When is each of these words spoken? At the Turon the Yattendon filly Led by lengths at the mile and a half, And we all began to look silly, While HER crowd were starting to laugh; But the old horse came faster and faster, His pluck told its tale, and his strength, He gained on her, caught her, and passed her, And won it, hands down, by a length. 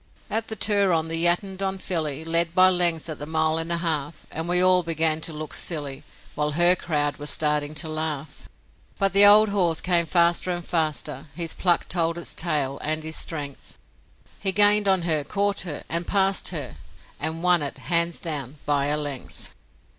At 0.31 0.47
the 0.47 0.55
Turon 0.55 1.09
the 1.09 1.25
Yattendon 1.25 1.79
filly 1.79 2.25
Led 2.25 2.55
by 2.55 2.71
lengths 2.71 3.07
at 3.07 3.19
the 3.19 3.27
mile 3.27 3.59
and 3.59 3.71
a 3.71 3.77
half, 3.77 4.25
And 4.31 4.49
we 4.49 4.59
all 4.59 4.81
began 4.81 5.21
to 5.21 5.31
look 5.31 5.53
silly, 5.53 6.03
While 6.33 6.53
HER 6.53 6.75
crowd 6.75 7.17
were 7.17 7.27
starting 7.27 7.75
to 7.75 7.87
laugh; 7.87 8.49
But 8.97 9.13
the 9.13 9.27
old 9.27 9.49
horse 9.49 9.79
came 9.79 10.07
faster 10.07 10.49
and 10.49 10.65
faster, 10.65 11.27
His 11.35 11.53
pluck 11.53 11.87
told 11.87 12.17
its 12.17 12.33
tale, 12.33 12.79
and 12.81 13.03
his 13.03 13.15
strength, 13.15 13.77
He 14.39 14.51
gained 14.51 14.87
on 14.87 15.03
her, 15.03 15.23
caught 15.23 15.59
her, 15.59 15.83
and 15.87 16.07
passed 16.07 16.47
her, 16.47 16.77
And 17.19 17.43
won 17.43 17.61
it, 17.61 17.77
hands 17.77 18.19
down, 18.19 18.57
by 18.65 18.87
a 18.87 18.97
length. 18.97 19.53